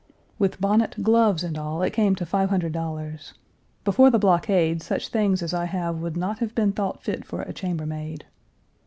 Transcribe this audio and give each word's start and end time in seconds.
With 0.39 0.59
bonnet, 0.59 0.95
gloves, 1.03 1.43
and 1.43 1.59
all 1.59 1.79
Page 1.81 1.93
300 1.93 1.93
it 1.93 1.95
came 1.95 2.15
to 2.15 2.73
$500. 2.73 3.33
Before 3.83 4.09
the 4.09 4.17
blockade 4.17 4.81
such 4.81 5.09
things 5.09 5.43
as 5.43 5.53
I 5.53 5.65
have 5.65 6.01
would 6.01 6.17
not 6.17 6.39
have 6.39 6.55
been 6.55 6.71
thought 6.71 7.03
fit 7.03 7.23
for 7.23 7.43
a 7.43 7.53
chamber 7.53 7.85
maid. 7.85 8.25